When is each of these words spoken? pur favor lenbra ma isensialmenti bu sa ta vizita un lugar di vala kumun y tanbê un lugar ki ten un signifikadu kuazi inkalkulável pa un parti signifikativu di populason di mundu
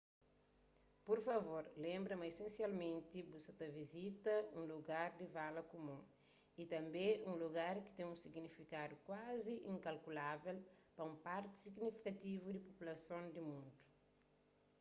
pur 1.05 1.17
favor 1.27 1.63
lenbra 1.83 2.13
ma 2.19 2.27
isensialmenti 2.33 3.17
bu 3.29 3.37
sa 3.45 3.51
ta 3.59 3.67
vizita 3.79 4.33
un 4.57 4.63
lugar 4.73 5.09
di 5.19 5.25
vala 5.35 5.61
kumun 5.71 6.01
y 6.61 6.63
tanbê 6.73 7.07
un 7.29 7.35
lugar 7.43 7.75
ki 7.85 7.91
ten 7.97 8.07
un 8.13 8.21
signifikadu 8.23 8.95
kuazi 9.07 9.55
inkalkulável 9.73 10.57
pa 10.95 11.01
un 11.11 11.15
parti 11.27 11.55
signifikativu 11.65 12.47
di 12.53 12.65
populason 12.67 13.23
di 13.33 13.41
mundu 13.49 13.83